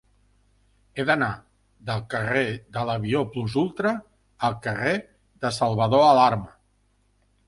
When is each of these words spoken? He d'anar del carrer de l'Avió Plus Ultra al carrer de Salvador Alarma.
He 0.99 1.03
d'anar 1.09 1.27
del 1.89 1.99
carrer 2.13 2.45
de 2.77 2.85
l'Avió 2.89 3.21
Plus 3.35 3.57
Ultra 3.63 3.91
al 4.49 4.55
carrer 4.63 4.95
de 5.45 5.53
Salvador 5.59 6.07
Alarma. 6.07 6.49